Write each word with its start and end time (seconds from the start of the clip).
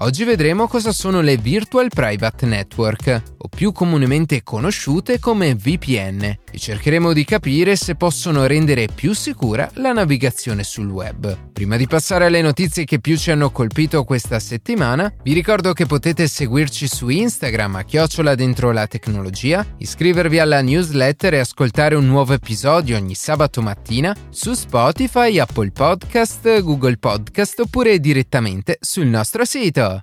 Oggi 0.00 0.24
vedremo 0.24 0.68
cosa 0.68 0.92
sono 0.92 1.22
le 1.22 1.38
Virtual 1.38 1.88
Private 1.88 2.44
Network, 2.44 3.22
o 3.38 3.48
più 3.48 3.72
comunemente 3.72 4.42
conosciute 4.42 5.18
come 5.18 5.54
VPN, 5.54 6.22
e 6.22 6.58
cercheremo 6.58 7.14
di 7.14 7.24
capire 7.24 7.76
se 7.76 7.94
possono 7.94 8.44
rendere 8.44 8.88
più 8.94 9.14
sicura 9.14 9.70
la 9.74 9.92
navigazione 9.92 10.64
sul 10.64 10.90
web. 10.90 11.50
Prima 11.50 11.78
di 11.78 11.86
passare 11.86 12.26
alle 12.26 12.42
notizie 12.42 12.84
che 12.84 12.98
più 12.98 13.16
ci 13.16 13.30
hanno 13.30 13.50
colpito 13.50 14.04
questa 14.04 14.38
settimana, 14.38 15.10
vi 15.22 15.32
ricordo 15.32 15.72
che 15.72 15.86
potete 15.86 16.26
seguirci 16.26 16.86
su 16.86 17.08
Instagram 17.08 17.76
a 17.76 17.84
chiocciola 17.84 18.34
dentro 18.34 18.72
la 18.72 18.86
tecnologia, 18.86 19.64
iscrivervi 19.78 20.38
alla 20.38 20.60
newsletter 20.60 21.34
e 21.34 21.38
ascoltare 21.38 21.94
un 21.94 22.06
nuovo 22.06 22.34
episodio 22.34 22.98
ogni 22.98 23.14
sabato 23.14 23.62
mattina 23.62 24.14
su 24.28 24.52
Spotify, 24.52 25.38
Apple 25.38 25.70
Podcast, 25.70 26.60
Google 26.60 26.98
Podcast 26.98 27.60
oppure 27.60 27.98
direttamente 27.98 28.76
sul 28.80 29.06
nostro 29.06 29.46
sito. 29.46 29.95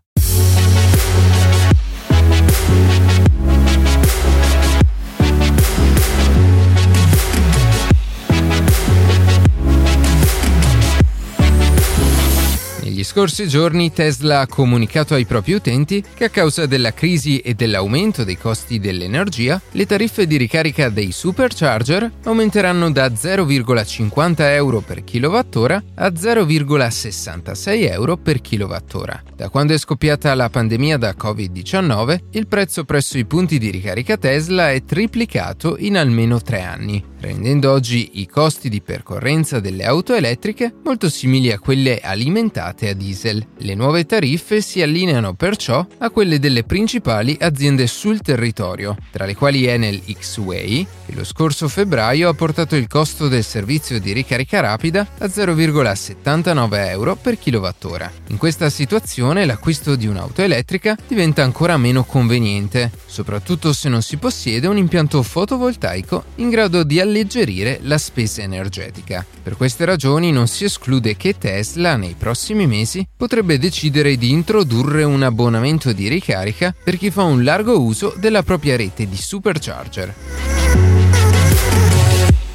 Negli 13.03 13.12
scorsi 13.12 13.49
giorni 13.49 13.91
Tesla 13.91 14.39
ha 14.39 14.48
comunicato 14.48 15.13
ai 15.13 15.25
propri 15.25 15.52
utenti 15.52 16.02
che 16.13 16.23
a 16.23 16.30
causa 16.30 16.66
della 16.66 16.94
crisi 16.94 17.39
e 17.39 17.53
dell'aumento 17.53 18.23
dei 18.23 18.38
costi 18.38 18.80
dell'energia, 18.80 19.61
le 19.72 19.86
tariffe 19.86 20.25
di 20.25 20.38
ricarica 20.38 20.88
dei 20.88 21.11
supercharger 21.11 22.09
aumenteranno 22.23 22.89
da 22.91 23.08
0,50 23.08 24.36
euro 24.53 24.80
per 24.80 25.03
kilowattora 25.03 25.83
a 25.95 26.08
0,66 26.08 27.91
euro 27.91 28.16
per 28.16 28.39
kilowattora. 28.39 29.22
Da 29.35 29.50
quando 29.50 29.73
è 29.73 29.78
scoppiata 29.78 30.33
la 30.33 30.50
pandemia 30.50 30.97
da 30.97 31.13
Covid-19, 31.13 32.19
il 32.31 32.47
prezzo 32.47 32.85
presso 32.85 33.17
i 33.17 33.25
punti 33.25 33.59
di 33.59 33.69
ricarica 33.69 34.16
Tesla 34.16 34.72
è 34.72 34.81
triplicato 34.85 35.75
in 35.78 35.97
almeno 35.97 36.39
tre 36.39 36.61
anni, 36.61 37.03
rendendo 37.19 37.69
oggi 37.69 38.22
i 38.22 38.28
costi 38.28 38.69
di 38.69 38.81
percorrenza 38.81 39.59
delle 39.59 39.83
auto 39.83 40.13
elettriche 40.13 40.73
molto 40.85 41.09
simili 41.09 41.52
a 41.52 41.59
quelle 41.59 42.00
alimentate 42.00 42.91
a 42.94 42.95
diesel. 42.95 43.45
Le 43.58 43.75
nuove 43.75 44.05
tariffe 44.05 44.61
si 44.61 44.81
allineano 44.81 45.33
perciò 45.33 45.86
a 45.97 46.09
quelle 46.09 46.39
delle 46.39 46.63
principali 46.63 47.38
aziende 47.39 47.88
sul 47.88 48.22
territorio, 48.22 48.95
tra 49.11 49.25
le 49.25 49.35
quali 49.35 49.66
Enel 49.66 50.02
X-Way, 50.08 50.88
che 51.05 51.16
lo 51.16 51.23
scorso 51.23 51.67
febbraio 51.67 52.30
ha 52.30 52.33
portato 52.33 52.75
il 52.75 52.88
costo 52.88 53.27
del 53.27 53.44
servizio 53.44 54.00
di 54.00 54.13
ricarica 54.13 54.61
rapida 54.61 55.08
a 55.19 55.25
0,79 55.25 56.89
euro 56.89 57.16
per 57.16 57.38
kilowattora. 57.38 58.11
In 58.27 58.38
questa 58.38 58.69
situazione 58.69 59.45
l'acquisto 59.45 59.95
di 59.95 60.07
un'auto 60.07 60.41
elettrica 60.41 60.97
diventa 61.07 61.44
ancora 61.44 61.78
meno 61.78 62.03
conveniente, 62.03 62.91
soprattutto 63.05 63.73
se 63.73 63.89
non 63.89 64.02
si 64.02 64.17
possiede 64.17 64.67
un 64.67 64.78
impianto 64.78 65.22
fotovoltaico 65.23 66.23
in 66.35 66.50
grado 66.50 66.83
di 66.83 67.00
alleggerire 67.00 67.80
la 67.83 67.97
spesa 67.97 68.41
energetica. 68.41 69.25
Per 69.44 69.57
queste 69.57 69.85
ragioni 69.85 70.31
non 70.31 70.47
si 70.47 70.63
esclude 70.63 71.17
che 71.17 71.38
Tesla 71.38 71.95
nei 71.95 72.16
prossimi 72.17 72.67
mesi 72.67 72.83
mesi 72.84 73.08
potrebbe 73.16 73.58
decidere 73.58 74.17
di 74.17 74.30
introdurre 74.30 75.03
un 75.03 75.23
abbonamento 75.23 75.94
di 75.94 76.09
ricarica 76.09 76.76
per 76.84 76.98
chi 76.98 77.09
fa 77.09 77.23
un 77.23 77.44
largo 77.44 77.80
uso 77.80 78.14
della 78.17 78.44
propria 78.44 78.75
rete 78.75 79.08
di 79.08 79.16
supercharger. 79.16 80.14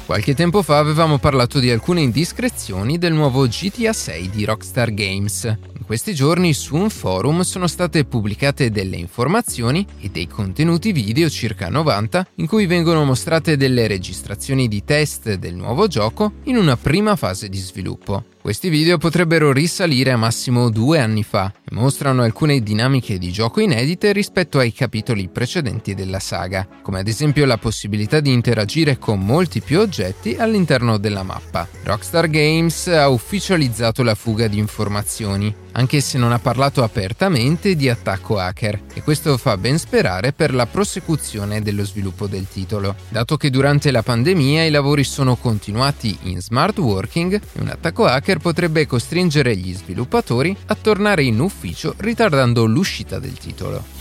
Qualche 0.05 0.33
tempo 0.33 0.63
fa 0.63 0.79
avevamo 0.79 1.19
parlato 1.19 1.59
di 1.59 1.69
alcune 1.69 2.01
indiscrezioni 2.01 2.97
del 2.97 3.13
nuovo 3.13 3.45
GTA 3.47 3.93
6 3.93 4.29
di 4.29 4.43
Rockstar 4.43 4.91
Games. 4.91 5.43
In 5.43 5.85
questi 5.85 6.15
giorni 6.15 6.53
su 6.53 6.75
un 6.75 6.89
forum 6.89 7.41
sono 7.41 7.67
state 7.67 8.05
pubblicate 8.05 8.71
delle 8.71 8.97
informazioni 8.97 9.85
e 9.99 10.09
dei 10.09 10.27
contenuti 10.27 10.91
video, 10.91 11.29
circa 11.29 11.69
90, 11.69 12.27
in 12.35 12.47
cui 12.47 12.65
vengono 12.65 13.03
mostrate 13.03 13.55
delle 13.55 13.85
registrazioni 13.85 14.67
di 14.67 14.83
test 14.83 15.35
del 15.35 15.53
nuovo 15.53 15.87
gioco 15.87 16.33
in 16.45 16.57
una 16.57 16.75
prima 16.75 17.15
fase 17.15 17.47
di 17.47 17.59
sviluppo. 17.59 18.23
Questi 18.41 18.69
video 18.69 18.97
potrebbero 18.97 19.51
risalire 19.51 20.11
a 20.11 20.17
massimo 20.17 20.69
due 20.69 20.99
anni 20.99 21.23
fa 21.23 21.51
e 21.61 21.75
mostrano 21.75 22.23
alcune 22.23 22.61
dinamiche 22.61 23.17
di 23.17 23.31
gioco 23.31 23.59
inedite 23.59 24.13
rispetto 24.13 24.59
ai 24.59 24.71
capitoli 24.71 25.27
precedenti 25.27 25.93
della 25.93 26.19
saga, 26.19 26.65
come 26.81 26.99
ad 26.99 27.07
esempio 27.09 27.45
la 27.45 27.57
possibilità 27.57 28.21
di 28.21 28.31
interagire 28.31 28.97
con 28.97 29.19
molti 29.19 29.59
più 29.59 29.79
oggetti 29.79 30.37
all'interno 30.39 30.97
della 30.97 31.21
mappa. 31.21 31.67
Rockstar 31.83 32.29
Games 32.29 32.87
ha 32.87 33.09
ufficializzato 33.09 34.03
la 34.03 34.15
fuga 34.15 34.47
di 34.47 34.57
informazioni, 34.57 35.53
anche 35.73 35.99
se 35.99 36.17
non 36.17 36.31
ha 36.31 36.39
parlato 36.39 36.81
apertamente 36.81 37.75
di 37.75 37.89
attacco 37.89 38.39
hacker, 38.39 38.81
e 38.93 39.03
questo 39.03 39.37
fa 39.37 39.57
ben 39.57 39.77
sperare 39.77 40.31
per 40.31 40.53
la 40.53 40.65
prosecuzione 40.65 41.61
dello 41.61 41.85
sviluppo 41.85 42.25
del 42.25 42.47
titolo, 42.47 42.95
dato 43.09 43.35
che 43.35 43.49
durante 43.49 43.91
la 43.91 44.01
pandemia 44.01 44.63
i 44.63 44.71
lavori 44.71 45.03
sono 45.03 45.35
continuati 45.35 46.17
in 46.23 46.41
smart 46.41 46.77
working 46.79 47.39
un 47.59 47.67
attacco 47.67 48.05
hacker 48.05 48.28
hacker 48.29 48.37
potrebbe 48.37 48.85
costringere 48.85 49.55
gli 49.55 49.73
sviluppatori 49.73 50.55
a 50.67 50.75
tornare 50.75 51.23
in 51.23 51.39
ufficio 51.39 51.95
ritardando 51.97 52.65
l'uscita 52.65 53.17
del 53.17 53.33
titolo. 53.33 53.98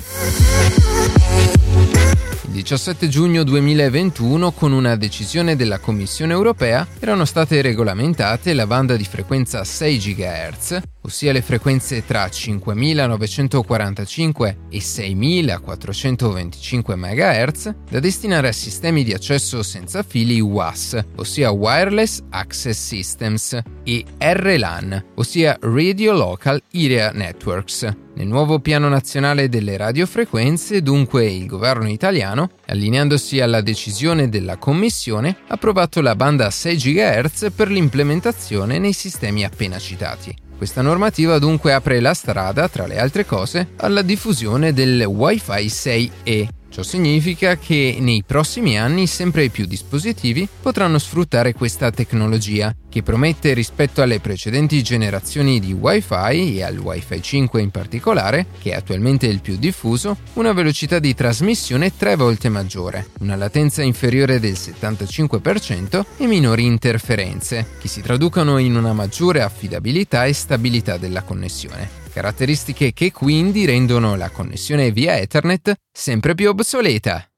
Il 2.58 2.64
17 2.64 3.08
giugno 3.08 3.44
2021, 3.44 4.52
con 4.52 4.72
una 4.72 4.96
decisione 4.96 5.54
della 5.54 5.78
Commissione 5.78 6.32
europea, 6.32 6.84
erano 6.98 7.24
state 7.24 7.62
regolamentate 7.62 8.52
la 8.52 8.66
banda 8.66 8.96
di 8.96 9.04
frequenza 9.04 9.62
6 9.62 9.98
GHz, 9.98 10.80
ossia 11.02 11.30
le 11.32 11.42
frequenze 11.42 12.04
tra 12.04 12.28
5945 12.28 14.58
e 14.70 14.80
6425 14.80 16.96
MHz, 16.96 17.75
da 17.90 18.00
destinare 18.00 18.48
a 18.48 18.52
sistemi 18.52 19.04
di 19.04 19.12
accesso 19.12 19.62
senza 19.62 20.02
fili 20.02 20.40
WAS, 20.40 20.98
ossia 21.16 21.50
Wireless 21.50 22.22
Access 22.30 22.76
Systems, 22.76 23.56
e 23.84 24.04
RLAN, 24.19 25.12
ossia 25.14 25.56
Radio 25.60 26.12
Local 26.12 26.60
Area 26.72 27.12
Networks. 27.12 28.07
Nel 28.18 28.26
nuovo 28.26 28.58
piano 28.58 28.88
nazionale 28.88 29.48
delle 29.48 29.76
radiofrequenze, 29.76 30.82
dunque, 30.82 31.26
il 31.26 31.46
governo 31.46 31.88
italiano, 31.88 32.50
allineandosi 32.66 33.40
alla 33.40 33.60
decisione 33.60 34.28
della 34.28 34.56
Commissione, 34.56 35.36
ha 35.46 35.54
approvato 35.54 36.00
la 36.00 36.16
banda 36.16 36.50
6 36.50 36.76
GHz 36.76 37.52
per 37.54 37.70
l'implementazione 37.70 38.80
nei 38.80 38.92
sistemi 38.92 39.44
appena 39.44 39.78
citati. 39.78 40.36
Questa 40.56 40.82
normativa 40.82 41.38
dunque 41.38 41.72
apre 41.72 42.00
la 42.00 42.12
strada, 42.12 42.68
tra 42.68 42.88
le 42.88 42.98
altre 42.98 43.24
cose, 43.24 43.68
alla 43.76 44.02
diffusione 44.02 44.72
del 44.72 45.04
Wi-Fi 45.04 45.66
6E, 45.66 46.48
Ciò 46.78 46.84
significa 46.84 47.58
che 47.58 47.96
nei 47.98 48.22
prossimi 48.24 48.78
anni 48.78 49.08
sempre 49.08 49.48
più 49.48 49.66
dispositivi 49.66 50.48
potranno 50.62 51.00
sfruttare 51.00 51.52
questa 51.52 51.90
tecnologia, 51.90 52.72
che 52.88 53.02
promette 53.02 53.52
rispetto 53.52 54.00
alle 54.00 54.20
precedenti 54.20 54.80
generazioni 54.84 55.58
di 55.58 55.72
Wi-Fi 55.72 56.58
e 56.58 56.62
al 56.62 56.78
Wi-Fi 56.78 57.20
5 57.20 57.60
in 57.60 57.70
particolare, 57.70 58.46
che 58.62 58.70
è 58.70 58.74
attualmente 58.76 59.26
il 59.26 59.40
più 59.40 59.56
diffuso, 59.56 60.18
una 60.34 60.52
velocità 60.52 61.00
di 61.00 61.14
trasmissione 61.14 61.96
tre 61.96 62.14
volte 62.14 62.48
maggiore, 62.48 63.08
una 63.22 63.34
latenza 63.34 63.82
inferiore 63.82 64.38
del 64.38 64.52
75% 64.52 66.04
e 66.16 66.26
minori 66.28 66.64
interferenze, 66.64 67.70
che 67.80 67.88
si 67.88 68.02
traducono 68.02 68.58
in 68.58 68.76
una 68.76 68.92
maggiore 68.92 69.42
affidabilità 69.42 70.26
e 70.26 70.32
stabilità 70.32 70.96
della 70.96 71.22
connessione 71.22 72.06
caratteristiche 72.18 72.93
che 72.93 73.12
quindi 73.12 73.64
rendono 73.64 74.16
la 74.16 74.28
connessione 74.31 74.90
via 74.90 75.16
Ethernet 75.16 75.72
sempre 75.93 76.34
più 76.34 76.48
obsoleta. 76.48 77.28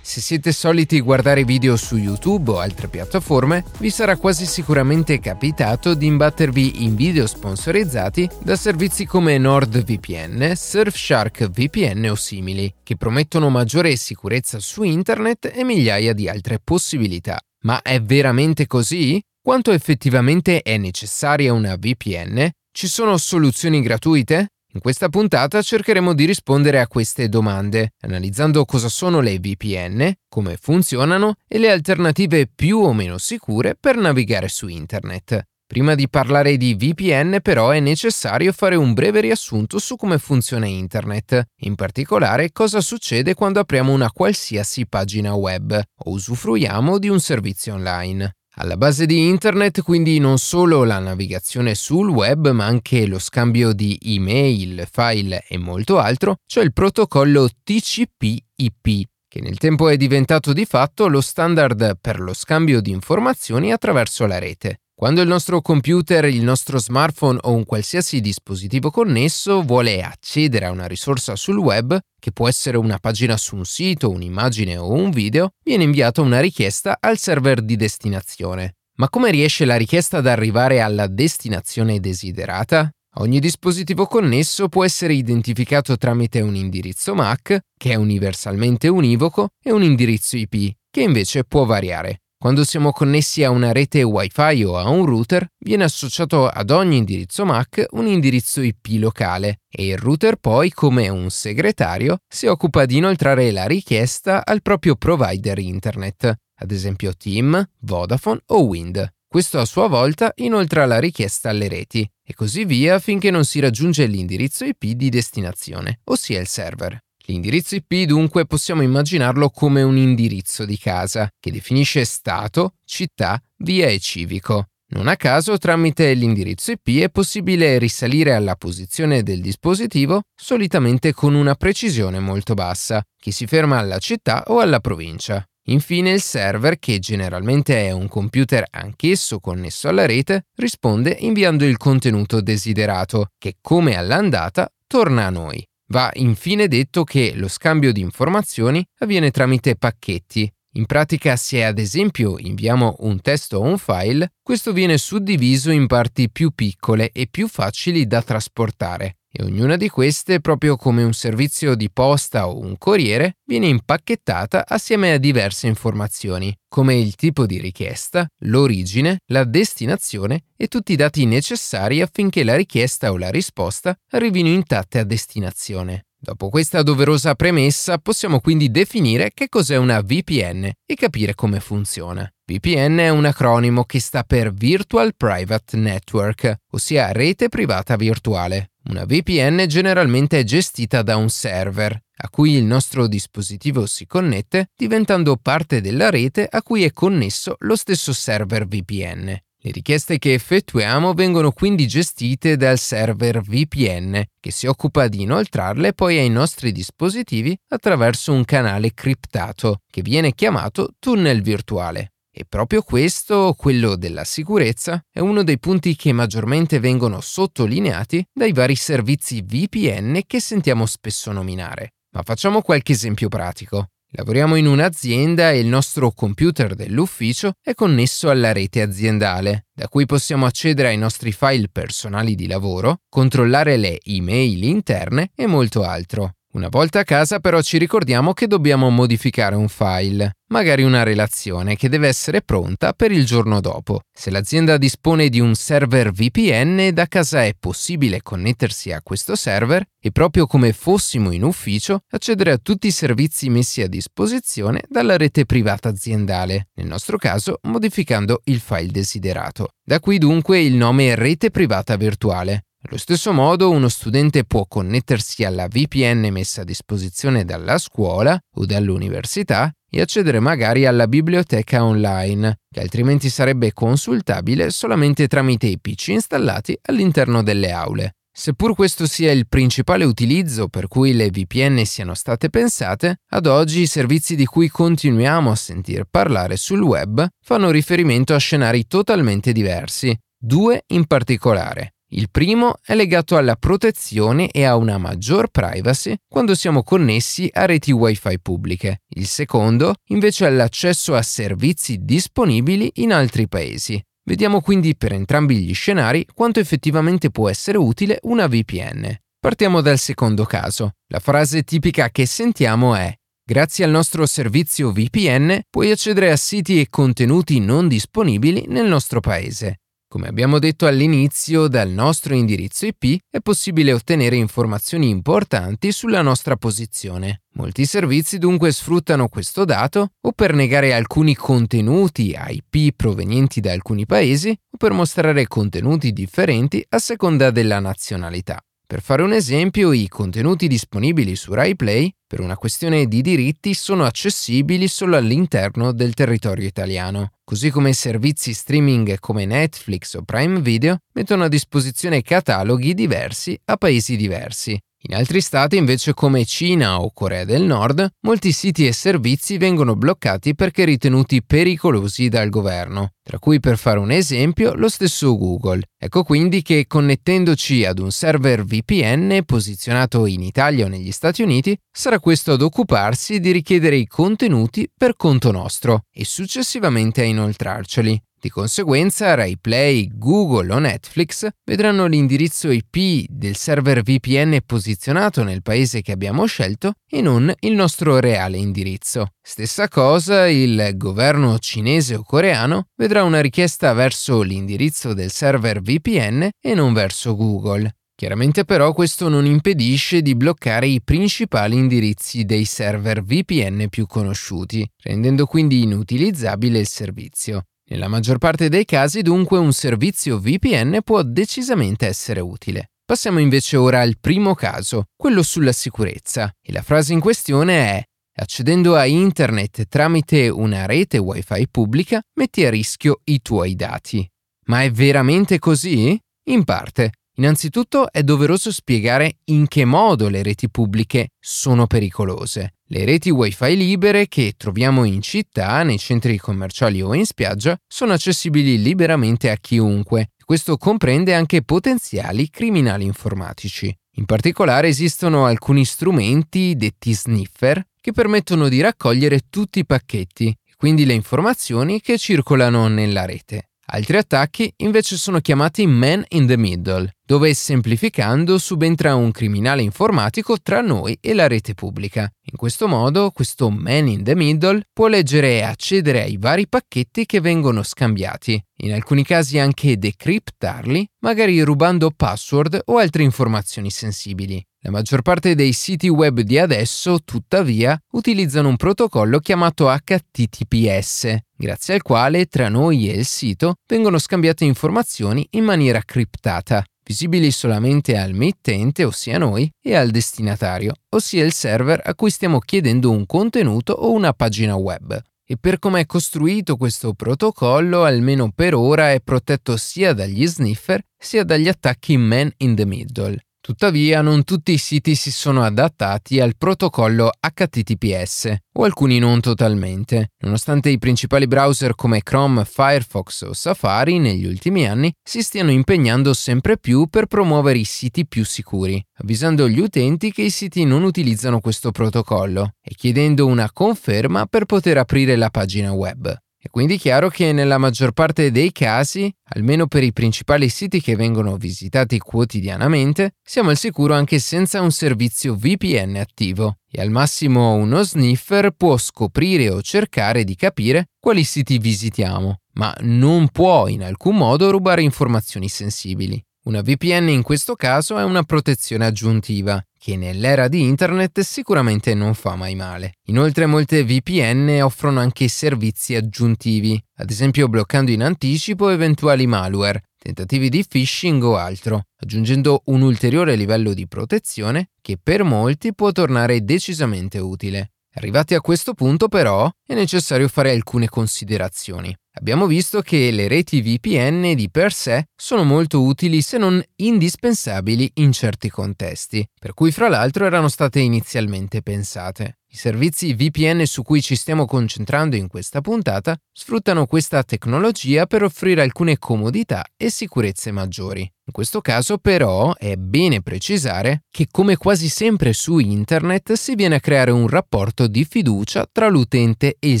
Siete 0.32 0.52
soliti 0.52 1.00
guardare 1.00 1.44
video 1.44 1.76
su 1.76 1.98
YouTube 1.98 2.52
o 2.52 2.58
altre 2.58 2.88
piattaforme, 2.88 3.64
vi 3.80 3.90
sarà 3.90 4.16
quasi 4.16 4.46
sicuramente 4.46 5.20
capitato 5.20 5.92
di 5.92 6.06
imbattervi 6.06 6.84
in 6.84 6.94
video 6.94 7.26
sponsorizzati 7.26 8.26
da 8.42 8.56
servizi 8.56 9.04
come 9.04 9.36
NordVPN, 9.36 10.54
Surfshark 10.56 11.50
VPN 11.50 12.08
o 12.08 12.14
simili, 12.14 12.72
che 12.82 12.96
promettono 12.96 13.50
maggiore 13.50 13.94
sicurezza 13.96 14.58
su 14.58 14.84
internet 14.84 15.52
e 15.54 15.64
migliaia 15.64 16.14
di 16.14 16.30
altre 16.30 16.58
possibilità. 16.64 17.38
Ma 17.64 17.82
è 17.82 18.00
veramente 18.00 18.66
così? 18.66 19.20
Quanto 19.38 19.70
effettivamente 19.70 20.62
è 20.62 20.78
necessaria 20.78 21.52
una 21.52 21.76
VPN? 21.76 22.48
Ci 22.72 22.86
sono 22.86 23.18
soluzioni 23.18 23.82
gratuite? 23.82 24.51
In 24.74 24.80
questa 24.80 25.10
puntata 25.10 25.60
cercheremo 25.60 26.14
di 26.14 26.24
rispondere 26.24 26.80
a 26.80 26.88
queste 26.88 27.28
domande, 27.28 27.92
analizzando 28.00 28.64
cosa 28.64 28.88
sono 28.88 29.20
le 29.20 29.38
VPN, 29.38 30.10
come 30.30 30.56
funzionano 30.58 31.34
e 31.46 31.58
le 31.58 31.70
alternative 31.70 32.46
più 32.46 32.78
o 32.78 32.94
meno 32.94 33.18
sicure 33.18 33.76
per 33.78 33.96
navigare 33.96 34.48
su 34.48 34.68
Internet. 34.68 35.42
Prima 35.66 35.94
di 35.94 36.08
parlare 36.08 36.56
di 36.56 36.74
VPN 36.74 37.40
però 37.42 37.68
è 37.68 37.80
necessario 37.80 38.52
fare 38.52 38.74
un 38.74 38.94
breve 38.94 39.20
riassunto 39.20 39.78
su 39.78 39.96
come 39.96 40.18
funziona 40.18 40.66
Internet, 40.66 41.42
in 41.60 41.74
particolare 41.74 42.50
cosa 42.50 42.80
succede 42.80 43.34
quando 43.34 43.60
apriamo 43.60 43.92
una 43.92 44.10
qualsiasi 44.10 44.86
pagina 44.86 45.34
web 45.34 45.78
o 46.04 46.10
usufruiamo 46.10 46.98
di 46.98 47.08
un 47.08 47.20
servizio 47.20 47.74
online. 47.74 48.36
Alla 48.56 48.76
base 48.76 49.06
di 49.06 49.28
Internet 49.28 49.80
quindi 49.80 50.18
non 50.18 50.36
solo 50.36 50.84
la 50.84 50.98
navigazione 50.98 51.74
sul 51.74 52.10
web 52.10 52.50
ma 52.50 52.66
anche 52.66 53.06
lo 53.06 53.18
scambio 53.18 53.72
di 53.72 53.98
email, 54.02 54.86
file 54.90 55.44
e 55.48 55.56
molto 55.56 55.98
altro, 55.98 56.36
cioè 56.46 56.62
il 56.62 56.74
protocollo 56.74 57.48
TCP/IP 57.48 59.08
che 59.26 59.40
nel 59.40 59.56
tempo 59.56 59.88
è 59.88 59.96
diventato 59.96 60.52
di 60.52 60.66
fatto 60.66 61.08
lo 61.08 61.22
standard 61.22 61.96
per 61.98 62.20
lo 62.20 62.34
scambio 62.34 62.82
di 62.82 62.90
informazioni 62.90 63.72
attraverso 63.72 64.26
la 64.26 64.38
rete. 64.38 64.81
Quando 65.02 65.20
il 65.20 65.26
nostro 65.26 65.60
computer, 65.62 66.26
il 66.26 66.44
nostro 66.44 66.78
smartphone 66.78 67.36
o 67.42 67.52
un 67.52 67.64
qualsiasi 67.64 68.20
dispositivo 68.20 68.92
connesso 68.92 69.62
vuole 69.62 70.00
accedere 70.00 70.66
a 70.66 70.70
una 70.70 70.86
risorsa 70.86 71.34
sul 71.34 71.58
web, 71.58 71.98
che 72.20 72.30
può 72.30 72.46
essere 72.46 72.76
una 72.76 72.98
pagina 73.00 73.36
su 73.36 73.56
un 73.56 73.64
sito, 73.64 74.10
un'immagine 74.10 74.76
o 74.76 74.92
un 74.92 75.10
video, 75.10 75.54
viene 75.64 75.82
inviata 75.82 76.20
una 76.20 76.38
richiesta 76.38 76.98
al 77.00 77.18
server 77.18 77.62
di 77.62 77.74
destinazione. 77.74 78.76
Ma 78.98 79.08
come 79.08 79.32
riesce 79.32 79.64
la 79.64 79.74
richiesta 79.74 80.18
ad 80.18 80.28
arrivare 80.28 80.80
alla 80.80 81.08
destinazione 81.08 81.98
desiderata? 81.98 82.88
Ogni 83.16 83.40
dispositivo 83.40 84.06
connesso 84.06 84.68
può 84.68 84.84
essere 84.84 85.14
identificato 85.14 85.96
tramite 85.96 86.40
un 86.42 86.54
indirizzo 86.54 87.12
MAC, 87.16 87.58
che 87.76 87.90
è 87.90 87.96
universalmente 87.96 88.86
univoco, 88.86 89.48
e 89.60 89.72
un 89.72 89.82
indirizzo 89.82 90.36
IP, 90.36 90.76
che 90.88 91.02
invece 91.02 91.42
può 91.42 91.64
variare. 91.64 92.21
Quando 92.42 92.64
siamo 92.64 92.90
connessi 92.90 93.44
a 93.44 93.50
una 93.50 93.70
rete 93.70 94.02
Wi-Fi 94.02 94.64
o 94.64 94.76
a 94.76 94.88
un 94.88 95.06
router, 95.06 95.46
viene 95.60 95.84
associato 95.84 96.48
ad 96.48 96.70
ogni 96.70 96.96
indirizzo 96.96 97.44
MAC 97.44 97.86
un 97.92 98.08
indirizzo 98.08 98.60
IP 98.60 98.98
locale 98.98 99.60
e 99.70 99.86
il 99.86 99.96
router 99.96 100.34
poi, 100.34 100.72
come 100.72 101.08
un 101.08 101.30
segretario, 101.30 102.16
si 102.26 102.46
occupa 102.46 102.84
di 102.84 102.96
inoltrare 102.96 103.52
la 103.52 103.66
richiesta 103.66 104.44
al 104.44 104.60
proprio 104.60 104.96
provider 104.96 105.60
internet, 105.60 106.34
ad 106.56 106.72
esempio 106.72 107.14
Team, 107.16 107.64
Vodafone 107.82 108.40
o 108.46 108.64
Wind. 108.64 109.08
Questo 109.28 109.60
a 109.60 109.64
sua 109.64 109.86
volta 109.86 110.32
inoltra 110.38 110.84
la 110.84 110.98
richiesta 110.98 111.50
alle 111.50 111.68
reti 111.68 112.04
e 112.26 112.34
così 112.34 112.64
via 112.64 112.98
finché 112.98 113.30
non 113.30 113.44
si 113.44 113.60
raggiunge 113.60 114.04
l'indirizzo 114.06 114.64
IP 114.64 114.82
di 114.96 115.10
destinazione, 115.10 116.00
ossia 116.06 116.40
il 116.40 116.48
server. 116.48 117.04
L'indirizzo 117.32 117.76
IP 117.76 118.04
dunque 118.04 118.44
possiamo 118.44 118.82
immaginarlo 118.82 119.48
come 119.48 119.80
un 119.80 119.96
indirizzo 119.96 120.66
di 120.66 120.76
casa 120.76 121.30
che 121.40 121.50
definisce 121.50 122.04
stato, 122.04 122.74
città, 122.84 123.42
via 123.60 123.86
e 123.86 123.98
civico. 124.00 124.66
Non 124.88 125.08
a 125.08 125.16
caso, 125.16 125.56
tramite 125.56 126.12
l'indirizzo 126.12 126.72
IP 126.72 127.00
è 127.00 127.08
possibile 127.08 127.78
risalire 127.78 128.34
alla 128.34 128.54
posizione 128.54 129.22
del 129.22 129.40
dispositivo 129.40 130.24
solitamente 130.38 131.14
con 131.14 131.34
una 131.34 131.54
precisione 131.54 132.18
molto 132.18 132.52
bassa, 132.52 133.02
che 133.16 133.32
si 133.32 133.46
ferma 133.46 133.78
alla 133.78 133.98
città 133.98 134.44
o 134.48 134.58
alla 134.58 134.80
provincia. 134.80 135.42
Infine 135.68 136.10
il 136.10 136.20
server, 136.20 136.78
che 136.78 136.98
generalmente 136.98 137.86
è 137.86 137.92
un 137.92 138.08
computer 138.08 138.66
anch'esso 138.68 139.40
connesso 139.40 139.88
alla 139.88 140.04
rete, 140.04 140.48
risponde 140.56 141.16
inviando 141.20 141.64
il 141.64 141.78
contenuto 141.78 142.42
desiderato, 142.42 143.28
che 143.38 143.56
come 143.62 143.96
all'andata 143.96 144.70
torna 144.86 145.24
a 145.24 145.30
noi. 145.30 145.66
Va 145.92 146.10
infine 146.14 146.68
detto 146.68 147.04
che 147.04 147.32
lo 147.34 147.48
scambio 147.48 147.92
di 147.92 148.00
informazioni 148.00 148.82
avviene 149.00 149.30
tramite 149.30 149.76
pacchetti. 149.76 150.50
In 150.76 150.86
pratica, 150.86 151.36
se 151.36 151.66
ad 151.66 151.78
esempio 151.78 152.38
inviamo 152.38 152.96
un 153.00 153.20
testo 153.20 153.58
o 153.58 153.60
un 153.60 153.76
file, 153.76 154.32
questo 154.42 154.72
viene 154.72 154.96
suddiviso 154.96 155.70
in 155.70 155.86
parti 155.86 156.30
più 156.30 156.52
piccole 156.54 157.10
e 157.12 157.26
più 157.30 157.46
facili 157.46 158.06
da 158.06 158.22
trasportare 158.22 159.16
e 159.32 159.42
ognuna 159.42 159.76
di 159.76 159.88
queste, 159.88 160.40
proprio 160.40 160.76
come 160.76 161.02
un 161.02 161.14
servizio 161.14 161.74
di 161.74 161.90
posta 161.90 162.48
o 162.48 162.58
un 162.58 162.76
corriere, 162.76 163.38
viene 163.46 163.66
impacchettata 163.66 164.66
assieme 164.68 165.12
a 165.12 165.18
diverse 165.18 165.66
informazioni, 165.66 166.54
come 166.68 166.94
il 166.96 167.14
tipo 167.14 167.46
di 167.46 167.58
richiesta, 167.58 168.26
l'origine, 168.44 169.20
la 169.26 169.44
destinazione 169.44 170.44
e 170.56 170.68
tutti 170.68 170.92
i 170.92 170.96
dati 170.96 171.24
necessari 171.24 172.02
affinché 172.02 172.44
la 172.44 172.56
richiesta 172.56 173.10
o 173.10 173.16
la 173.16 173.30
risposta 173.30 173.96
arrivino 174.10 174.48
intatte 174.48 174.98
a 174.98 175.04
destinazione. 175.04 176.04
Dopo 176.24 176.50
questa 176.50 176.84
doverosa 176.84 177.34
premessa 177.34 177.98
possiamo 177.98 178.38
quindi 178.38 178.70
definire 178.70 179.32
che 179.34 179.48
cos'è 179.48 179.74
una 179.74 180.00
VPN 180.02 180.70
e 180.86 180.94
capire 180.94 181.34
come 181.34 181.58
funziona. 181.58 182.32
VPN 182.44 182.98
è 182.98 183.08
un 183.08 183.24
acronimo 183.24 183.82
che 183.82 183.98
sta 183.98 184.22
per 184.22 184.54
Virtual 184.54 185.16
Private 185.16 185.76
Network, 185.76 186.58
ossia 186.70 187.10
rete 187.10 187.48
privata 187.48 187.96
virtuale. 187.96 188.74
Una 188.84 189.04
VPN 189.04 189.64
generalmente 189.66 190.38
è 190.38 190.44
gestita 190.44 191.02
da 191.02 191.16
un 191.16 191.28
server, 191.28 192.00
a 192.18 192.28
cui 192.28 192.52
il 192.52 192.62
nostro 192.62 193.08
dispositivo 193.08 193.86
si 193.86 194.06
connette, 194.06 194.68
diventando 194.76 195.36
parte 195.36 195.80
della 195.80 196.08
rete 196.08 196.46
a 196.48 196.62
cui 196.62 196.84
è 196.84 196.92
connesso 196.92 197.56
lo 197.58 197.74
stesso 197.74 198.12
server 198.12 198.68
VPN. 198.68 199.36
Le 199.64 199.70
richieste 199.70 200.18
che 200.18 200.32
effettuiamo 200.32 201.14
vengono 201.14 201.52
quindi 201.52 201.86
gestite 201.86 202.56
dal 202.56 202.78
server 202.78 203.42
VPN, 203.42 204.20
che 204.40 204.50
si 204.50 204.66
occupa 204.66 205.06
di 205.06 205.22
inoltrarle 205.22 205.92
poi 205.92 206.18
ai 206.18 206.30
nostri 206.30 206.72
dispositivi 206.72 207.56
attraverso 207.68 208.32
un 208.32 208.44
canale 208.44 208.92
criptato, 208.92 209.82
che 209.88 210.02
viene 210.02 210.34
chiamato 210.34 210.88
tunnel 210.98 211.42
virtuale. 211.42 212.14
E 212.34 212.44
proprio 212.48 212.82
questo, 212.82 213.54
quello 213.56 213.94
della 213.94 214.24
sicurezza, 214.24 215.00
è 215.08 215.20
uno 215.20 215.44
dei 215.44 215.60
punti 215.60 215.94
che 215.94 216.12
maggiormente 216.12 216.80
vengono 216.80 217.20
sottolineati 217.20 218.24
dai 218.32 218.52
vari 218.52 218.74
servizi 218.74 219.42
VPN 219.42 220.22
che 220.26 220.40
sentiamo 220.40 220.86
spesso 220.86 221.30
nominare. 221.30 221.92
Ma 222.16 222.22
facciamo 222.24 222.62
qualche 222.62 222.92
esempio 222.92 223.28
pratico. 223.28 223.90
Lavoriamo 224.14 224.56
in 224.56 224.66
un'azienda 224.66 225.52
e 225.52 225.60
il 225.60 225.66
nostro 225.66 226.12
computer 226.12 226.74
dell'ufficio 226.74 227.54
è 227.62 227.72
connesso 227.72 228.28
alla 228.28 228.52
rete 228.52 228.82
aziendale, 228.82 229.68
da 229.72 229.88
cui 229.88 230.04
possiamo 230.04 230.44
accedere 230.44 230.88
ai 230.88 230.98
nostri 230.98 231.32
file 231.32 231.68
personali 231.72 232.34
di 232.34 232.46
lavoro, 232.46 232.98
controllare 233.08 233.78
le 233.78 233.98
email 234.02 234.64
interne 234.64 235.30
e 235.34 235.46
molto 235.46 235.82
altro. 235.82 236.34
Una 236.54 236.68
volta 236.68 237.00
a 237.00 237.04
casa 237.04 237.40
però 237.40 237.62
ci 237.62 237.78
ricordiamo 237.78 238.34
che 238.34 238.46
dobbiamo 238.46 238.90
modificare 238.90 239.54
un 239.54 239.68
file, 239.68 240.36
magari 240.48 240.82
una 240.82 241.02
relazione 241.02 241.76
che 241.76 241.88
deve 241.88 242.08
essere 242.08 242.42
pronta 242.42 242.92
per 242.92 243.10
il 243.10 243.24
giorno 243.24 243.58
dopo. 243.62 244.02
Se 244.12 244.30
l'azienda 244.30 244.76
dispone 244.76 245.30
di 245.30 245.40
un 245.40 245.54
server 245.54 246.12
VPN, 246.12 246.90
da 246.92 247.06
casa 247.06 247.42
è 247.42 247.54
possibile 247.58 248.20
connettersi 248.20 248.92
a 248.92 249.00
questo 249.00 249.34
server 249.34 249.82
e 249.98 250.10
proprio 250.10 250.46
come 250.46 250.74
fossimo 250.74 251.30
in 251.30 251.42
ufficio 251.42 252.00
accedere 252.10 252.52
a 252.52 252.58
tutti 252.58 252.88
i 252.88 252.90
servizi 252.90 253.48
messi 253.48 253.80
a 253.80 253.88
disposizione 253.88 254.82
dalla 254.90 255.16
rete 255.16 255.46
privata 255.46 255.88
aziendale, 255.88 256.68
nel 256.74 256.86
nostro 256.86 257.16
caso 257.16 257.60
modificando 257.62 258.42
il 258.44 258.60
file 258.60 258.90
desiderato. 258.90 259.70
Da 259.82 260.00
qui 260.00 260.18
dunque 260.18 260.60
il 260.60 260.74
nome 260.74 261.14
rete 261.14 261.50
privata 261.50 261.96
virtuale. 261.96 262.64
Allo 262.84 262.98
stesso 262.98 263.32
modo 263.32 263.70
uno 263.70 263.88
studente 263.88 264.44
può 264.44 264.66
connettersi 264.66 265.44
alla 265.44 265.68
VPN 265.68 266.28
messa 266.32 266.62
a 266.62 266.64
disposizione 266.64 267.44
dalla 267.44 267.78
scuola 267.78 268.36
o 268.56 268.66
dall'università 268.66 269.72
e 269.88 270.00
accedere 270.00 270.40
magari 270.40 270.84
alla 270.84 271.06
biblioteca 271.06 271.84
online, 271.84 272.62
che 272.68 272.80
altrimenti 272.80 273.28
sarebbe 273.28 273.72
consultabile 273.72 274.70
solamente 274.70 275.28
tramite 275.28 275.68
i 275.68 275.78
PC 275.78 276.08
installati 276.08 276.76
all'interno 276.82 277.44
delle 277.44 277.70
aule. 277.70 278.16
Seppur 278.34 278.74
questo 278.74 279.06
sia 279.06 279.30
il 279.30 279.46
principale 279.46 280.04
utilizzo 280.04 280.66
per 280.66 280.88
cui 280.88 281.12
le 281.12 281.30
VPN 281.30 281.84
siano 281.84 282.14
state 282.14 282.50
pensate, 282.50 283.18
ad 283.28 283.46
oggi 283.46 283.82
i 283.82 283.86
servizi 283.86 284.34
di 284.34 284.46
cui 284.46 284.68
continuiamo 284.68 285.52
a 285.52 285.54
sentir 285.54 286.06
parlare 286.10 286.56
sul 286.56 286.80
web 286.80 287.24
fanno 287.44 287.70
riferimento 287.70 288.34
a 288.34 288.38
scenari 288.38 288.88
totalmente 288.88 289.52
diversi, 289.52 290.18
due 290.36 290.82
in 290.88 291.06
particolare. 291.06 291.92
Il 292.14 292.28
primo 292.30 292.74
è 292.84 292.94
legato 292.94 293.38
alla 293.38 293.56
protezione 293.56 294.50
e 294.50 294.64
a 294.64 294.76
una 294.76 294.98
maggior 294.98 295.48
privacy 295.48 296.14
quando 296.28 296.54
siamo 296.54 296.82
connessi 296.82 297.48
a 297.50 297.64
reti 297.64 297.90
wifi 297.90 298.38
pubbliche. 298.38 299.02
Il 299.14 299.26
secondo 299.26 299.94
invece 300.08 300.44
all'accesso 300.44 301.14
a 301.14 301.22
servizi 301.22 302.04
disponibili 302.04 302.90
in 302.96 303.14
altri 303.14 303.48
paesi. 303.48 304.02
Vediamo 304.24 304.60
quindi 304.60 304.94
per 304.94 305.12
entrambi 305.14 305.56
gli 305.60 305.72
scenari 305.72 306.26
quanto 306.34 306.60
effettivamente 306.60 307.30
può 307.30 307.48
essere 307.48 307.78
utile 307.78 308.18
una 308.24 308.46
VPN. 308.46 309.16
Partiamo 309.40 309.80
dal 309.80 309.98
secondo 309.98 310.44
caso. 310.44 310.96
La 311.08 311.18
frase 311.18 311.62
tipica 311.62 312.10
che 312.10 312.26
sentiamo 312.26 312.94
è 312.94 313.10
Grazie 313.44 313.84
al 313.84 313.90
nostro 313.90 314.24
servizio 314.26 314.92
VPN 314.92 315.62
puoi 315.68 315.90
accedere 315.90 316.30
a 316.30 316.36
siti 316.36 316.78
e 316.78 316.88
contenuti 316.88 317.58
non 317.58 317.88
disponibili 317.88 318.66
nel 318.68 318.86
nostro 318.86 319.18
paese. 319.18 319.81
Come 320.12 320.28
abbiamo 320.28 320.58
detto 320.58 320.86
all'inizio, 320.86 321.68
dal 321.68 321.88
nostro 321.88 322.34
indirizzo 322.34 322.84
IP 322.84 323.20
è 323.30 323.40
possibile 323.40 323.94
ottenere 323.94 324.36
informazioni 324.36 325.08
importanti 325.08 325.90
sulla 325.90 326.20
nostra 326.20 326.54
posizione. 326.56 327.44
Molti 327.54 327.86
servizi 327.86 328.36
dunque 328.36 328.72
sfruttano 328.72 329.28
questo 329.28 329.64
dato 329.64 330.10
o 330.20 330.32
per 330.32 330.52
negare 330.52 330.92
alcuni 330.92 331.34
contenuti 331.34 332.36
IP 332.36 332.94
provenienti 332.94 333.60
da 333.60 333.72
alcuni 333.72 334.04
paesi 334.04 334.50
o 334.50 334.76
per 334.76 334.92
mostrare 334.92 335.46
contenuti 335.46 336.12
differenti 336.12 336.84
a 336.90 336.98
seconda 336.98 337.50
della 337.50 337.80
nazionalità. 337.80 338.62
Per 338.92 339.00
fare 339.00 339.22
un 339.22 339.32
esempio, 339.32 339.92
i 339.92 340.06
contenuti 340.06 340.68
disponibili 340.68 341.34
su 341.34 341.54
RaiPlay, 341.54 342.12
per 342.26 342.40
una 342.40 342.58
questione 342.58 343.06
di 343.06 343.22
diritti, 343.22 343.72
sono 343.72 344.04
accessibili 344.04 344.86
solo 344.86 345.16
all'interno 345.16 345.92
del 345.92 346.12
territorio 346.12 346.66
italiano, 346.66 347.30
così 347.42 347.70
come 347.70 347.94
servizi 347.94 348.52
streaming 348.52 349.18
come 349.18 349.46
Netflix 349.46 350.12
o 350.12 350.22
Prime 350.24 350.60
Video 350.60 350.98
mettono 351.14 351.44
a 351.44 351.48
disposizione 351.48 352.20
cataloghi 352.20 352.92
diversi 352.92 353.58
a 353.64 353.78
paesi 353.78 354.14
diversi, 354.14 354.78
in 355.04 355.14
altri 355.14 355.40
stati, 355.40 355.76
invece 355.76 356.14
come 356.14 356.44
Cina 356.44 357.00
o 357.00 357.10
Corea 357.12 357.44
del 357.44 357.62
Nord, 357.62 358.08
molti 358.20 358.52
siti 358.52 358.86
e 358.86 358.92
servizi 358.92 359.58
vengono 359.58 359.96
bloccati 359.96 360.54
perché 360.54 360.84
ritenuti 360.84 361.42
pericolosi 361.42 362.28
dal 362.28 362.48
governo, 362.50 363.14
tra 363.22 363.38
cui 363.38 363.58
per 363.58 363.78
fare 363.78 363.98
un 363.98 364.10
esempio 364.12 364.74
lo 364.74 364.88
stesso 364.88 365.36
Google. 365.36 365.82
Ecco 365.98 366.22
quindi 366.22 366.62
che 366.62 366.86
connettendoci 366.86 367.84
ad 367.84 367.98
un 367.98 368.12
server 368.12 368.64
VPN 368.64 369.42
posizionato 369.44 370.26
in 370.26 370.42
Italia 370.42 370.84
o 370.84 370.88
negli 370.88 371.12
Stati 371.12 371.42
Uniti, 371.42 371.76
sarà 371.90 372.20
questo 372.20 372.52
ad 372.52 372.62
occuparsi 372.62 373.40
di 373.40 373.50
richiedere 373.50 373.96
i 373.96 374.06
contenuti 374.06 374.88
per 374.96 375.16
conto 375.16 375.50
nostro 375.50 376.04
e 376.12 376.24
successivamente 376.24 377.22
a 377.22 377.24
inoltrarceli. 377.24 378.22
Di 378.42 378.50
conseguenza 378.50 379.34
RaiPlay, 379.34 380.08
Google 380.14 380.74
o 380.74 380.80
Netflix 380.80 381.46
vedranno 381.64 382.06
l'indirizzo 382.06 382.72
IP 382.72 383.26
del 383.28 383.54
server 383.54 384.02
VPN 384.02 384.58
posizionato 384.66 385.44
nel 385.44 385.62
paese 385.62 386.02
che 386.02 386.10
abbiamo 386.10 386.44
scelto 386.46 386.94
e 387.08 387.20
non 387.20 387.54
il 387.60 387.74
nostro 387.74 388.18
reale 388.18 388.56
indirizzo. 388.56 389.34
Stessa 389.40 389.86
cosa, 389.86 390.48
il 390.48 390.90
governo 390.96 391.56
cinese 391.60 392.16
o 392.16 392.24
coreano 392.24 392.88
vedrà 392.96 393.22
una 393.22 393.40
richiesta 393.40 393.92
verso 393.92 394.42
l'indirizzo 394.42 395.14
del 395.14 395.30
server 395.30 395.80
VPN 395.80 396.48
e 396.60 396.74
non 396.74 396.92
verso 396.92 397.36
Google. 397.36 397.94
Chiaramente 398.16 398.64
però 398.64 398.92
questo 398.92 399.28
non 399.28 399.46
impedisce 399.46 400.20
di 400.20 400.34
bloccare 400.34 400.88
i 400.88 401.00
principali 401.00 401.76
indirizzi 401.76 402.44
dei 402.44 402.64
server 402.64 403.22
VPN 403.22 403.86
più 403.88 404.06
conosciuti, 404.06 404.84
rendendo 405.00 405.46
quindi 405.46 405.82
inutilizzabile 405.82 406.80
il 406.80 406.88
servizio. 406.88 407.66
Nella 407.90 408.08
maggior 408.08 408.38
parte 408.38 408.68
dei 408.68 408.84
casi 408.84 409.22
dunque 409.22 409.58
un 409.58 409.72
servizio 409.72 410.38
VPN 410.38 411.00
può 411.04 411.22
decisamente 411.22 412.06
essere 412.06 412.40
utile. 412.40 412.90
Passiamo 413.04 413.40
invece 413.40 413.76
ora 413.76 414.00
al 414.00 414.16
primo 414.18 414.54
caso, 414.54 415.04
quello 415.16 415.42
sulla 415.42 415.72
sicurezza, 415.72 416.50
e 416.62 416.72
la 416.72 416.82
frase 416.82 417.12
in 417.12 417.20
questione 417.20 417.74
è 417.74 418.02
Accedendo 418.34 418.96
a 418.96 419.04
Internet 419.04 419.86
tramite 419.88 420.48
una 420.48 420.86
rete 420.86 421.18
Wi-Fi 421.18 421.68
pubblica, 421.68 422.18
metti 422.38 422.64
a 422.64 422.70
rischio 422.70 423.20
i 423.24 423.42
tuoi 423.42 423.74
dati. 423.74 424.26
Ma 424.66 424.82
è 424.82 424.90
veramente 424.90 425.58
così? 425.58 426.18
In 426.44 426.64
parte. 426.64 427.12
Innanzitutto 427.36 428.10
è 428.10 428.22
doveroso 428.22 428.72
spiegare 428.72 429.38
in 429.46 429.68
che 429.68 429.84
modo 429.84 430.28
le 430.28 430.42
reti 430.42 430.70
pubbliche 430.70 431.28
sono 431.38 431.86
pericolose. 431.86 432.76
Le 432.92 433.06
reti 433.06 433.30
wifi 433.30 433.74
libere 433.74 434.28
che 434.28 434.52
troviamo 434.54 435.04
in 435.04 435.22
città, 435.22 435.82
nei 435.82 435.98
centri 435.98 436.36
commerciali 436.36 437.00
o 437.00 437.14
in 437.14 437.24
spiaggia 437.24 437.74
sono 437.86 438.12
accessibili 438.12 438.82
liberamente 438.82 439.48
a 439.50 439.56
chiunque. 439.56 440.32
Questo 440.44 440.76
comprende 440.76 441.34
anche 441.34 441.62
potenziali 441.62 442.50
criminali 442.50 443.06
informatici. 443.06 443.96
In 444.16 444.26
particolare 444.26 444.88
esistono 444.88 445.46
alcuni 445.46 445.86
strumenti, 445.86 446.76
detti 446.76 447.14
sniffer, 447.14 447.82
che 447.98 448.12
permettono 448.12 448.68
di 448.68 448.82
raccogliere 448.82 449.40
tutti 449.48 449.78
i 449.78 449.86
pacchetti 449.86 450.54
quindi 450.82 451.04
le 451.04 451.12
informazioni 451.12 452.00
che 452.00 452.18
circolano 452.18 452.88
nella 452.88 453.24
rete. 453.24 453.68
Altri 453.94 454.16
attacchi 454.16 454.72
invece 454.78 455.18
sono 455.18 455.40
chiamati 455.40 455.86
man 455.86 456.24
in 456.28 456.46
the 456.46 456.56
middle, 456.56 457.14
dove 457.26 457.52
semplificando 457.52 458.56
subentra 458.56 459.14
un 459.14 459.30
criminale 459.32 459.82
informatico 459.82 460.58
tra 460.62 460.80
noi 460.80 461.18
e 461.20 461.34
la 461.34 461.46
rete 461.46 461.74
pubblica. 461.74 462.22
In 462.22 462.56
questo 462.56 462.88
modo, 462.88 463.30
questo 463.32 463.68
man 463.68 464.08
in 464.08 464.24
the 464.24 464.34
middle 464.34 464.82
può 464.94 465.08
leggere 465.08 465.58
e 465.58 465.62
accedere 465.62 466.22
ai 466.22 466.38
vari 466.38 466.66
pacchetti 466.68 467.26
che 467.26 467.40
vengono 467.40 467.82
scambiati, 467.82 468.58
in 468.76 468.94
alcuni 468.94 469.24
casi 469.24 469.58
anche 469.58 469.98
decriptarli, 469.98 471.06
magari 471.18 471.60
rubando 471.60 472.10
password 472.16 472.80
o 472.86 472.96
altre 472.96 473.24
informazioni 473.24 473.90
sensibili. 473.90 474.64
La 474.84 474.90
maggior 474.90 475.22
parte 475.22 475.54
dei 475.54 475.72
siti 475.72 476.08
web 476.08 476.40
di 476.40 476.58
adesso, 476.58 477.20
tuttavia, 477.24 477.96
utilizzano 478.12 478.68
un 478.68 478.76
protocollo 478.76 479.38
chiamato 479.38 479.86
HTTPS, 479.86 481.36
grazie 481.62 481.94
al 481.94 482.02
quale 482.02 482.46
tra 482.46 482.68
noi 482.68 483.08
e 483.08 483.12
il 483.12 483.24
sito 483.24 483.74
vengono 483.86 484.18
scambiate 484.18 484.64
informazioni 484.64 485.46
in 485.50 485.62
maniera 485.62 486.02
criptata, 486.04 486.84
visibili 487.04 487.52
solamente 487.52 488.16
al 488.16 488.32
mittente, 488.32 489.04
ossia 489.04 489.38
noi, 489.38 489.70
e 489.80 489.94
al 489.94 490.10
destinatario, 490.10 490.94
ossia 491.10 491.44
il 491.44 491.52
server 491.52 492.00
a 492.04 492.16
cui 492.16 492.30
stiamo 492.30 492.58
chiedendo 492.58 493.12
un 493.12 493.26
contenuto 493.26 493.92
o 493.92 494.10
una 494.10 494.32
pagina 494.32 494.74
web. 494.74 495.22
E 495.46 495.56
per 495.56 495.78
come 495.78 496.00
è 496.00 496.06
costruito 496.06 496.76
questo 496.76 497.12
protocollo, 497.12 498.02
almeno 498.02 498.50
per 498.52 498.74
ora 498.74 499.12
è 499.12 499.20
protetto 499.20 499.76
sia 499.76 500.14
dagli 500.14 500.44
sniffer 500.48 501.00
sia 501.16 501.44
dagli 501.44 501.68
attacchi 501.68 502.16
man 502.16 502.50
in 502.56 502.74
the 502.74 502.86
middle. 502.86 503.38
Tuttavia 503.64 504.22
non 504.22 504.42
tutti 504.42 504.72
i 504.72 504.76
siti 504.76 505.14
si 505.14 505.30
sono 505.30 505.62
adattati 505.62 506.40
al 506.40 506.56
protocollo 506.58 507.30
HTTPS, 507.38 508.56
o 508.72 508.82
alcuni 508.82 509.20
non 509.20 509.40
totalmente, 509.40 510.32
nonostante 510.38 510.88
i 510.88 510.98
principali 510.98 511.46
browser 511.46 511.94
come 511.94 512.24
Chrome, 512.24 512.64
Firefox 512.64 513.42
o 513.42 513.52
Safari 513.52 514.18
negli 514.18 514.46
ultimi 514.46 514.88
anni 514.88 515.12
si 515.22 515.42
stiano 515.42 515.70
impegnando 515.70 516.34
sempre 516.34 516.76
più 516.76 517.06
per 517.06 517.26
promuovere 517.26 517.78
i 517.78 517.84
siti 517.84 518.26
più 518.26 518.44
sicuri, 518.44 519.00
avvisando 519.18 519.68
gli 519.68 519.78
utenti 519.78 520.32
che 520.32 520.42
i 520.42 520.50
siti 520.50 520.84
non 520.84 521.04
utilizzano 521.04 521.60
questo 521.60 521.92
protocollo 521.92 522.72
e 522.82 522.96
chiedendo 522.96 523.46
una 523.46 523.70
conferma 523.70 524.46
per 524.46 524.64
poter 524.64 524.98
aprire 524.98 525.36
la 525.36 525.50
pagina 525.50 525.92
web. 525.92 526.36
È 526.64 526.70
quindi 526.70 526.96
chiaro 526.96 527.28
che 527.28 527.50
nella 527.50 527.76
maggior 527.76 528.12
parte 528.12 528.52
dei 528.52 528.70
casi, 528.70 529.28
almeno 529.54 529.88
per 529.88 530.04
i 530.04 530.12
principali 530.12 530.68
siti 530.68 531.00
che 531.00 531.16
vengono 531.16 531.56
visitati 531.56 532.18
quotidianamente, 532.18 533.32
siamo 533.42 533.70
al 533.70 533.76
sicuro 533.76 534.14
anche 534.14 534.38
senza 534.38 534.80
un 534.80 534.92
servizio 534.92 535.56
VPN 535.56 536.14
attivo 536.14 536.76
e 536.88 537.00
al 537.00 537.10
massimo 537.10 537.74
uno 537.74 538.04
sniffer 538.04 538.70
può 538.76 538.96
scoprire 538.96 539.70
o 539.70 539.82
cercare 539.82 540.44
di 540.44 540.54
capire 540.54 541.08
quali 541.18 541.42
siti 541.42 541.78
visitiamo, 541.78 542.60
ma 542.74 542.94
non 543.00 543.48
può 543.48 543.88
in 543.88 544.04
alcun 544.04 544.36
modo 544.36 544.70
rubare 544.70 545.02
informazioni 545.02 545.68
sensibili. 545.68 546.40
Una 546.66 546.80
VPN 546.80 547.28
in 547.30 547.42
questo 547.42 547.74
caso 547.74 548.18
è 548.18 548.22
una 548.22 548.44
protezione 548.44 549.04
aggiuntiva, 549.04 549.84
che 550.02 550.16
nell'era 550.16 550.66
di 550.66 550.80
Internet 550.80 551.42
sicuramente 551.42 552.12
non 552.12 552.34
fa 552.34 552.56
mai 552.56 552.74
male. 552.74 553.18
Inoltre 553.26 553.66
molte 553.66 554.02
VPN 554.02 554.80
offrono 554.82 555.20
anche 555.20 555.46
servizi 555.46 556.16
aggiuntivi, 556.16 557.00
ad 557.18 557.30
esempio 557.30 557.68
bloccando 557.68 558.10
in 558.10 558.24
anticipo 558.24 558.88
eventuali 558.88 559.46
malware, 559.46 560.02
tentativi 560.18 560.70
di 560.70 560.84
phishing 560.84 561.40
o 561.44 561.54
altro, 561.54 562.06
aggiungendo 562.16 562.82
un 562.86 563.02
ulteriore 563.02 563.54
livello 563.54 563.94
di 563.94 564.08
protezione 564.08 564.88
che 565.00 565.18
per 565.22 565.44
molti 565.44 565.94
può 565.94 566.10
tornare 566.10 566.64
decisamente 566.64 567.38
utile. 567.38 567.92
Arrivati 568.14 568.54
a 568.54 568.60
questo 568.60 568.94
punto 568.94 569.28
però 569.28 569.70
è 569.86 569.94
necessario 569.94 570.48
fare 570.48 570.72
alcune 570.72 571.08
considerazioni. 571.08 572.12
Abbiamo 572.34 572.66
visto 572.66 573.02
che 573.02 573.30
le 573.30 573.46
reti 573.46 573.82
VPN 573.82 574.54
di 574.54 574.70
per 574.70 574.92
sé 574.92 575.26
sono 575.36 575.64
molto 575.64 576.02
utili 576.02 576.40
se 576.40 576.56
non 576.56 576.82
indispensabili 576.96 578.10
in 578.14 578.32
certi 578.32 578.70
contesti, 578.70 579.46
per 579.58 579.74
cui 579.74 579.92
fra 579.92 580.08
l'altro 580.08 580.46
erano 580.46 580.68
state 580.68 581.00
inizialmente 581.00 581.82
pensate. 581.82 582.61
I 582.74 582.78
servizi 582.78 583.34
VPN 583.34 583.84
su 583.84 584.02
cui 584.02 584.22
ci 584.22 584.34
stiamo 584.34 584.64
concentrando 584.64 585.36
in 585.36 585.46
questa 585.46 585.82
puntata 585.82 586.34
sfruttano 586.50 587.04
questa 587.04 587.42
tecnologia 587.42 588.24
per 588.24 588.44
offrire 588.44 588.80
alcune 588.80 589.18
comodità 589.18 589.84
e 589.94 590.08
sicurezze 590.08 590.70
maggiori. 590.70 591.20
In 591.20 591.52
questo 591.52 591.82
caso 591.82 592.16
però 592.16 592.74
è 592.74 592.96
bene 592.96 593.42
precisare 593.42 594.22
che 594.30 594.46
come 594.50 594.78
quasi 594.78 595.10
sempre 595.10 595.52
su 595.52 595.80
internet 595.80 596.54
si 596.54 596.74
viene 596.74 596.94
a 596.94 597.00
creare 597.00 597.30
un 597.30 597.46
rapporto 597.46 598.06
di 598.06 598.24
fiducia 598.24 598.88
tra 598.90 599.10
l'utente 599.10 599.76
e 599.78 599.90
il 599.90 600.00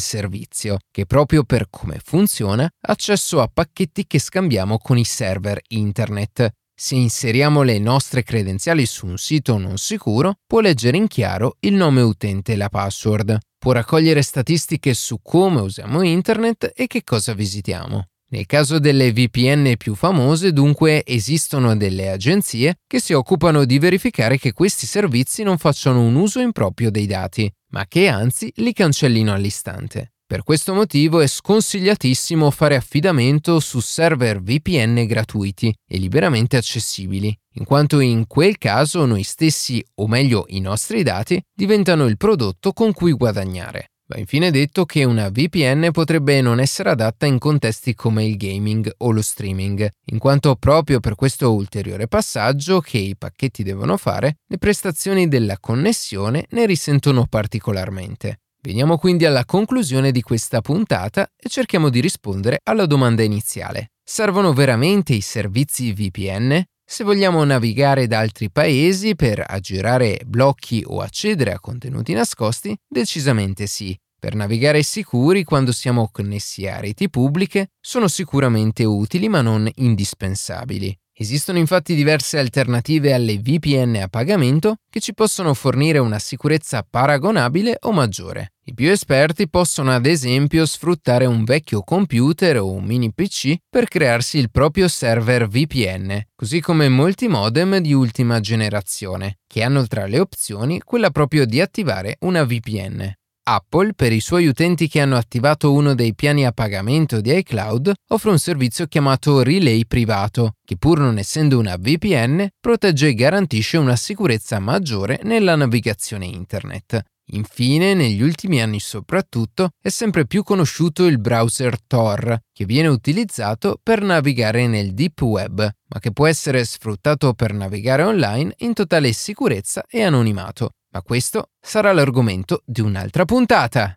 servizio, 0.00 0.78
che 0.90 1.04
proprio 1.04 1.44
per 1.44 1.66
come 1.68 2.00
funziona 2.02 2.64
ha 2.64 2.90
accesso 2.90 3.42
a 3.42 3.50
pacchetti 3.52 4.06
che 4.06 4.18
scambiamo 4.18 4.78
con 4.78 4.96
i 4.96 5.04
server 5.04 5.60
internet 5.68 6.50
se 6.84 6.96
inseriamo 6.96 7.62
le 7.62 7.78
nostre 7.78 8.24
credenziali 8.24 8.86
su 8.86 9.06
un 9.06 9.16
sito 9.16 9.56
non 9.56 9.78
sicuro, 9.78 10.38
può 10.44 10.58
leggere 10.58 10.96
in 10.96 11.06
chiaro 11.06 11.58
il 11.60 11.74
nome 11.74 12.00
utente 12.00 12.54
e 12.54 12.56
la 12.56 12.68
password. 12.68 13.38
Può 13.56 13.70
raccogliere 13.70 14.20
statistiche 14.20 14.92
su 14.92 15.20
come 15.22 15.60
usiamo 15.60 16.02
internet 16.02 16.72
e 16.74 16.88
che 16.88 17.04
cosa 17.04 17.34
visitiamo. 17.34 18.06
Nel 18.30 18.46
caso 18.46 18.80
delle 18.80 19.12
VPN 19.12 19.74
più 19.76 19.94
famose, 19.94 20.52
dunque, 20.52 21.04
esistono 21.06 21.76
delle 21.76 22.10
agenzie 22.10 22.78
che 22.88 22.98
si 22.98 23.12
occupano 23.12 23.64
di 23.64 23.78
verificare 23.78 24.36
che 24.36 24.52
questi 24.52 24.84
servizi 24.84 25.44
non 25.44 25.58
facciano 25.58 26.00
un 26.02 26.16
uso 26.16 26.40
improprio 26.40 26.90
dei 26.90 27.06
dati, 27.06 27.48
ma 27.68 27.86
che 27.86 28.08
anzi 28.08 28.52
li 28.56 28.72
cancellino 28.72 29.32
all'istante. 29.32 30.11
Per 30.32 30.44
questo 30.44 30.72
motivo 30.72 31.20
è 31.20 31.26
sconsigliatissimo 31.26 32.50
fare 32.50 32.74
affidamento 32.74 33.60
su 33.60 33.80
server 33.80 34.40
VPN 34.40 35.04
gratuiti 35.04 35.70
e 35.86 35.98
liberamente 35.98 36.56
accessibili, 36.56 37.38
in 37.56 37.66
quanto 37.66 38.00
in 38.00 38.26
quel 38.26 38.56
caso 38.56 39.04
noi 39.04 39.24
stessi, 39.24 39.84
o 39.96 40.08
meglio 40.08 40.46
i 40.48 40.60
nostri 40.60 41.02
dati, 41.02 41.38
diventano 41.54 42.06
il 42.06 42.16
prodotto 42.16 42.72
con 42.72 42.94
cui 42.94 43.12
guadagnare. 43.12 43.90
Va 44.06 44.16
infine 44.16 44.50
detto 44.50 44.86
che 44.86 45.04
una 45.04 45.28
VPN 45.28 45.90
potrebbe 45.92 46.40
non 46.40 46.60
essere 46.60 46.88
adatta 46.88 47.26
in 47.26 47.38
contesti 47.38 47.94
come 47.94 48.24
il 48.24 48.38
gaming 48.38 48.90
o 48.98 49.10
lo 49.10 49.20
streaming, 49.20 49.86
in 50.06 50.18
quanto 50.18 50.56
proprio 50.56 50.98
per 51.00 51.14
questo 51.14 51.52
ulteriore 51.52 52.08
passaggio 52.08 52.80
che 52.80 52.96
i 52.96 53.16
pacchetti 53.18 53.62
devono 53.62 53.98
fare, 53.98 54.38
le 54.46 54.56
prestazioni 54.56 55.28
della 55.28 55.58
connessione 55.58 56.46
ne 56.52 56.64
risentono 56.64 57.26
particolarmente. 57.28 58.38
Veniamo 58.64 58.96
quindi 58.96 59.24
alla 59.24 59.44
conclusione 59.44 60.12
di 60.12 60.22
questa 60.22 60.60
puntata 60.60 61.26
e 61.36 61.48
cerchiamo 61.48 61.88
di 61.88 62.00
rispondere 62.00 62.60
alla 62.62 62.86
domanda 62.86 63.24
iniziale. 63.24 63.90
Servono 64.04 64.52
veramente 64.52 65.14
i 65.14 65.20
servizi 65.20 65.92
VPN? 65.92 66.62
Se 66.88 67.02
vogliamo 67.02 67.42
navigare 67.42 68.06
da 68.06 68.20
altri 68.20 68.52
paesi 68.52 69.16
per 69.16 69.42
aggirare 69.44 70.20
blocchi 70.24 70.84
o 70.86 71.00
accedere 71.00 71.52
a 71.52 71.58
contenuti 71.58 72.12
nascosti, 72.12 72.76
decisamente 72.88 73.66
sì. 73.66 73.98
Per 74.16 74.36
navigare 74.36 74.84
sicuri 74.84 75.42
quando 75.42 75.72
siamo 75.72 76.08
connessi 76.12 76.64
a 76.68 76.78
reti 76.78 77.10
pubbliche 77.10 77.70
sono 77.80 78.06
sicuramente 78.06 78.84
utili 78.84 79.28
ma 79.28 79.40
non 79.40 79.68
indispensabili. 79.74 80.96
Esistono 81.14 81.58
infatti 81.58 81.96
diverse 81.96 82.38
alternative 82.38 83.12
alle 83.12 83.38
VPN 83.38 83.96
a 84.02 84.08
pagamento 84.08 84.76
che 84.88 85.00
ci 85.00 85.14
possono 85.14 85.52
fornire 85.52 85.98
una 85.98 86.18
sicurezza 86.18 86.86
paragonabile 86.88 87.76
o 87.80 87.92
maggiore. 87.92 88.51
I 88.64 88.74
più 88.74 88.90
esperti 88.90 89.48
possono 89.48 89.90
ad 89.90 90.06
esempio 90.06 90.64
sfruttare 90.66 91.26
un 91.26 91.42
vecchio 91.42 91.82
computer 91.82 92.60
o 92.60 92.70
un 92.70 92.84
mini 92.84 93.12
PC 93.12 93.56
per 93.68 93.88
crearsi 93.88 94.38
il 94.38 94.52
proprio 94.52 94.86
server 94.86 95.48
VPN, 95.48 96.28
così 96.36 96.60
come 96.60 96.88
molti 96.88 97.26
modem 97.26 97.78
di 97.78 97.92
ultima 97.92 98.38
generazione, 98.38 99.38
che 99.48 99.64
hanno 99.64 99.84
tra 99.88 100.06
le 100.06 100.20
opzioni 100.20 100.80
quella 100.80 101.10
proprio 101.10 101.44
di 101.44 101.60
attivare 101.60 102.18
una 102.20 102.44
VPN. 102.44 103.12
Apple, 103.44 103.94
per 103.94 104.12
i 104.12 104.20
suoi 104.20 104.46
utenti 104.46 104.86
che 104.86 105.00
hanno 105.00 105.16
attivato 105.16 105.72
uno 105.72 105.96
dei 105.96 106.14
piani 106.14 106.46
a 106.46 106.52
pagamento 106.52 107.20
di 107.20 107.36
iCloud, 107.36 107.92
offre 108.10 108.30
un 108.30 108.38
servizio 108.38 108.86
chiamato 108.86 109.42
Relay 109.42 109.84
privato, 109.86 110.52
che 110.64 110.76
pur 110.76 111.00
non 111.00 111.18
essendo 111.18 111.58
una 111.58 111.74
VPN, 111.76 112.46
protegge 112.60 113.08
e 113.08 113.14
garantisce 113.14 113.76
una 113.76 113.96
sicurezza 113.96 114.60
maggiore 114.60 115.18
nella 115.24 115.56
navigazione 115.56 116.26
Internet. 116.26 117.02
Infine, 117.34 117.94
negli 117.94 118.22
ultimi 118.22 118.60
anni 118.60 118.78
soprattutto, 118.78 119.70
è 119.80 119.88
sempre 119.88 120.26
più 120.26 120.42
conosciuto 120.42 121.06
il 121.06 121.18
browser 121.18 121.80
Tor, 121.86 122.38
che 122.52 122.64
viene 122.66 122.88
utilizzato 122.88 123.78
per 123.82 124.02
navigare 124.02 124.66
nel 124.66 124.92
deep 124.92 125.22
web, 125.22 125.58
ma 125.58 125.98
che 125.98 126.12
può 126.12 126.26
essere 126.26 126.64
sfruttato 126.64 127.32
per 127.32 127.54
navigare 127.54 128.02
online 128.02 128.54
in 128.58 128.74
totale 128.74 129.12
sicurezza 129.12 129.84
e 129.88 130.02
anonimato. 130.02 130.72
Ma 130.90 131.00
questo 131.00 131.52
sarà 131.58 131.92
l'argomento 131.92 132.62
di 132.66 132.82
un'altra 132.82 133.24
puntata. 133.24 133.96